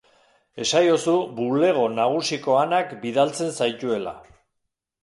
Esaiozu 0.63 1.13
bulego 1.41 1.85
nagusiko 1.99 2.59
Anak 2.65 2.97
bidaltzen 3.05 3.57
zaituela. 3.61 4.17